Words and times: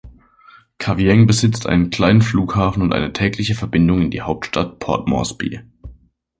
Kavieng 0.79 1.27
besitzt 1.27 1.67
einen 1.67 1.91
kleinen 1.91 2.23
Flughafen 2.23 2.81
und 2.81 2.91
eine 2.91 3.13
tägliche 3.13 3.53
Verbindung 3.53 4.01
in 4.01 4.09
die 4.09 4.21
Hauptstadt 4.23 4.79
Port 4.79 5.07
Moresby. 5.07 5.59